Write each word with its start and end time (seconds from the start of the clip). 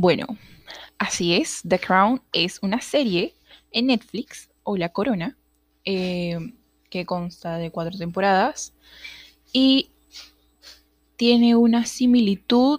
Bueno, 0.00 0.26
así 0.96 1.34
es, 1.34 1.62
The 1.66 1.80
Crown 1.80 2.22
es 2.32 2.60
una 2.62 2.80
serie 2.80 3.34
en 3.72 3.88
Netflix 3.88 4.48
o 4.62 4.76
La 4.76 4.90
Corona 4.90 5.36
eh, 5.84 6.38
que 6.88 7.04
consta 7.04 7.58
de 7.58 7.72
cuatro 7.72 7.98
temporadas 7.98 8.74
y 9.52 9.90
tiene 11.16 11.56
una 11.56 11.84
similitud 11.84 12.78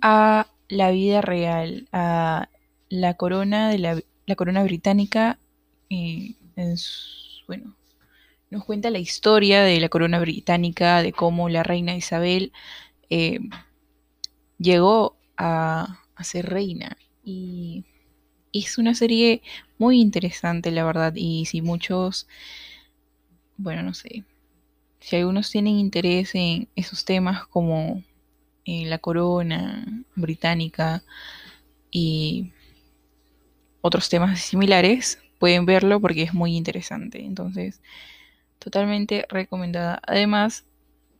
a 0.00 0.46
la 0.68 0.92
vida 0.92 1.20
real, 1.22 1.88
a 1.90 2.48
la 2.88 3.14
corona 3.14 3.68
de 3.68 3.78
la, 3.78 4.36
corona 4.36 4.62
británica. 4.62 5.40
Eh, 5.88 6.36
bueno, 7.48 7.74
nos 8.48 8.64
cuenta 8.64 8.90
la 8.90 9.00
historia 9.00 9.64
de 9.64 9.80
la 9.80 9.88
corona 9.88 10.20
británica, 10.20 11.02
de 11.02 11.10
cómo 11.10 11.48
la 11.48 11.64
reina 11.64 11.96
Isabel 11.96 12.52
eh, 13.08 13.40
llegó 14.58 15.16
a, 16.20 16.24
ser 16.24 16.46
reina. 16.46 16.96
Y 17.24 17.84
es 18.52 18.78
una 18.78 18.94
serie 18.94 19.42
muy 19.78 20.00
interesante, 20.00 20.70
la 20.70 20.84
verdad. 20.84 21.14
Y 21.16 21.46
si 21.46 21.62
muchos, 21.62 22.28
bueno, 23.56 23.82
no 23.82 23.94
sé, 23.94 24.24
si 25.00 25.16
algunos 25.16 25.50
tienen 25.50 25.78
interés 25.78 26.34
en 26.34 26.68
esos 26.76 27.04
temas 27.04 27.46
como 27.46 28.02
eh, 28.64 28.86
la 28.86 28.98
corona 28.98 29.86
británica 30.14 31.02
y 31.90 32.52
otros 33.80 34.08
temas 34.08 34.40
similares, 34.40 35.18
pueden 35.38 35.64
verlo 35.64 36.00
porque 36.00 36.22
es 36.22 36.34
muy 36.34 36.56
interesante. 36.56 37.24
Entonces, 37.24 37.80
totalmente 38.58 39.26
recomendada. 39.28 40.00
Además, 40.06 40.64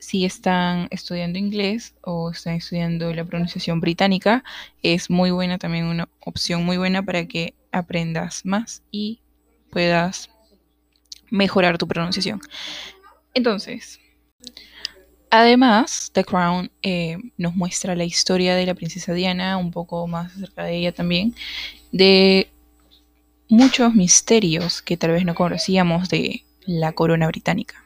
si 0.00 0.24
están 0.24 0.88
estudiando 0.90 1.38
inglés 1.38 1.94
o 2.02 2.30
están 2.30 2.54
estudiando 2.54 3.12
la 3.14 3.24
pronunciación 3.24 3.80
británica, 3.80 4.42
es 4.82 5.10
muy 5.10 5.30
buena, 5.30 5.58
también 5.58 5.84
una 5.84 6.08
opción 6.20 6.64
muy 6.64 6.78
buena 6.78 7.02
para 7.04 7.26
que 7.26 7.54
aprendas 7.70 8.44
más 8.44 8.82
y 8.90 9.20
puedas 9.70 10.30
mejorar 11.30 11.78
tu 11.78 11.86
pronunciación. 11.86 12.40
Entonces, 13.34 14.00
además, 15.30 16.10
The 16.12 16.24
Crown 16.24 16.72
eh, 16.82 17.18
nos 17.36 17.54
muestra 17.54 17.94
la 17.94 18.04
historia 18.04 18.56
de 18.56 18.66
la 18.66 18.74
princesa 18.74 19.12
Diana, 19.12 19.58
un 19.58 19.70
poco 19.70 20.06
más 20.08 20.34
acerca 20.34 20.64
de 20.64 20.76
ella 20.76 20.92
también, 20.92 21.34
de 21.92 22.50
muchos 23.48 23.94
misterios 23.94 24.80
que 24.80 24.96
tal 24.96 25.10
vez 25.10 25.24
no 25.24 25.34
conocíamos 25.34 26.08
de 26.08 26.44
la 26.64 26.92
corona 26.92 27.26
británica. 27.26 27.84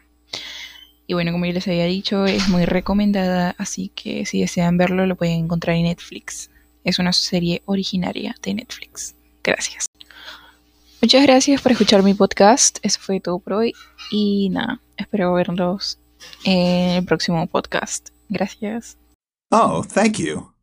Y 1.07 1.15
bueno, 1.15 1.33
como 1.33 1.45
ya 1.45 1.53
les 1.53 1.69
había 1.69 1.85
dicho, 1.85 2.25
es 2.27 2.49
muy 2.49 2.65
recomendada, 2.65 3.55
así 3.59 3.91
que 3.95 4.25
si 4.27 4.41
desean 4.41 4.79
verlo 4.79 5.07
lo 5.07 5.17
pueden 5.17 5.45
encontrar 5.45 5.77
en 5.77 5.85
Netflix. 5.85 6.51
Es 6.83 6.99
una 6.99 7.13
serie 7.13 7.63
originaria 7.67 8.35
de 8.43 8.55
Netflix. 8.55 9.15
Gracias. 9.43 9.87
Muchas 11.03 11.23
gracias 11.23 11.61
por 11.61 11.73
escuchar 11.73 12.03
mi 12.03 12.15
podcast. 12.15 12.79
Eso 12.83 12.99
fue 13.01 13.21
todo 13.21 13.39
por 13.39 13.55
hoy. 13.55 13.75
Y 14.11 14.49
nada, 14.51 14.81
espero 14.97 15.35
verlos 15.35 15.99
en 16.45 16.91
el 16.91 17.05
próximo 17.05 17.47
podcast. 17.47 18.09
Gracias. 18.31 18.97
Oh, 19.51 19.85
thank 19.85 20.17
you. 20.17 20.54